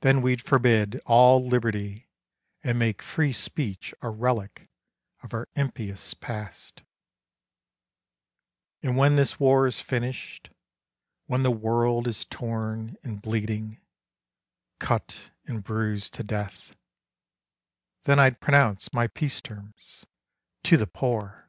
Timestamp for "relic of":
4.10-5.32